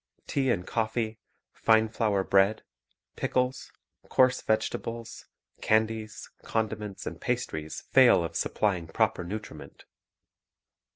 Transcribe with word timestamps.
Tea 0.25 0.49
and 0.49 0.65
coffee, 0.65 1.19
fine 1.53 1.87
flour 1.87 2.23
bread, 2.23 2.63
pickles, 3.15 3.71
coarse 4.09 4.41
vege 4.41 4.71
tables, 4.71 5.27
candies, 5.61 6.31
condiments, 6.41 7.05
and 7.05 7.21
pastries 7.21 7.81
fail 7.81 8.23
of 8.23 8.35
supplying 8.35 8.87
proper 8.87 9.23
nutriment. 9.23 9.85